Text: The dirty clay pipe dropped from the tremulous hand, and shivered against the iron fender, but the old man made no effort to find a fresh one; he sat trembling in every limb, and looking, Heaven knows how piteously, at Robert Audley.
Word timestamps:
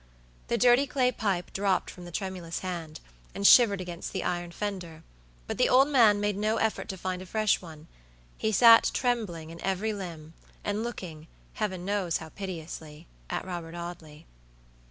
The 0.47 0.57
dirty 0.57 0.87
clay 0.87 1.11
pipe 1.11 1.53
dropped 1.53 1.91
from 1.91 2.05
the 2.05 2.11
tremulous 2.11 2.61
hand, 2.61 2.99
and 3.35 3.45
shivered 3.45 3.79
against 3.79 4.11
the 4.11 4.23
iron 4.23 4.49
fender, 4.51 5.03
but 5.45 5.59
the 5.59 5.69
old 5.69 5.89
man 5.89 6.19
made 6.19 6.35
no 6.37 6.57
effort 6.57 6.89
to 6.89 6.97
find 6.97 7.21
a 7.21 7.25
fresh 7.27 7.61
one; 7.61 7.85
he 8.35 8.51
sat 8.51 8.89
trembling 8.95 9.51
in 9.51 9.61
every 9.61 9.93
limb, 9.93 10.33
and 10.63 10.83
looking, 10.83 11.27
Heaven 11.53 11.85
knows 11.85 12.17
how 12.17 12.29
piteously, 12.29 13.05
at 13.29 13.45
Robert 13.45 13.75
Audley. 13.75 14.25